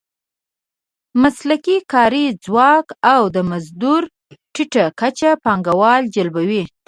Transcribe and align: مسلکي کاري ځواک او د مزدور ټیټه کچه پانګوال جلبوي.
مسلکي 1.21 1.77
کاري 1.93 2.25
ځواک 2.45 2.87
او 3.13 3.21
د 3.35 3.37
مزدور 3.49 4.01
ټیټه 4.53 4.85
کچه 4.99 5.31
پانګوال 5.43 6.03
جلبوي. 6.15 6.63